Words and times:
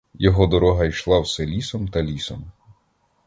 Його 0.13 0.47
дорога 0.47 0.85
йшла 0.85 1.19
все 1.19 1.45
лісом 1.45 1.87
та 1.87 2.03
лісом. 2.03 2.51